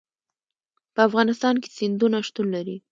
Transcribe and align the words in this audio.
په 0.93 0.99
افغانستان 1.07 1.55
کې 1.61 1.69
سیندونه 1.77 2.17
شتون 2.27 2.47
لري. 2.55 2.75